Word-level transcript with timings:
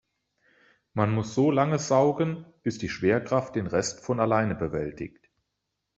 Man 0.95 1.11
muss 1.11 1.35
so 1.35 1.51
lange 1.51 1.77
saugen, 1.77 2.47
bis 2.63 2.79
die 2.79 2.89
Schwerkraft 2.89 3.55
den 3.55 3.67
Rest 3.67 3.99
von 3.99 4.19
allein 4.19 4.57
bewältigt. 4.57 5.29